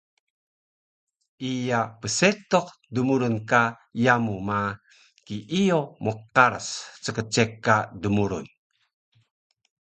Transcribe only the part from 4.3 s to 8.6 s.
ma, kiiyo mqaras ckceka dmurun